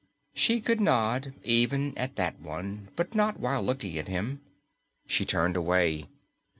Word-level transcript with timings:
She 0.33 0.61
could 0.61 0.81
nod 0.81 1.35
even 1.43 1.95
at 1.95 2.15
that 2.15 2.39
one, 2.39 2.89
but 2.95 3.13
not 3.13 3.39
while 3.39 3.61
looking 3.61 3.99
at 3.99 4.07
him. 4.07 4.41
She 5.05 5.25
turned 5.25 5.55
away. 5.55 6.07